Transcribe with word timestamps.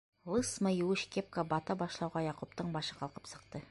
Лысма 0.35 0.71
еүеш 0.85 1.03
кепка 1.17 1.45
бата 1.53 1.79
башлауға, 1.85 2.27
Яҡуптың 2.31 2.77
башы 2.79 3.03
ҡалҡып 3.05 3.35
сыҡты. 3.35 3.59